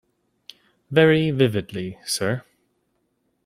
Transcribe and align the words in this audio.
Very 0.89 1.29
vividly, 1.29 1.99
sir. 2.07 2.43